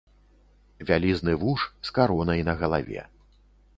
[0.89, 3.01] Вялізны вуж з каронай на галаве.